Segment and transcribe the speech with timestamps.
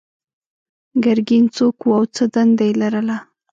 [1.03, 3.17] ګرګین څوک و او څه دنده یې لرله؟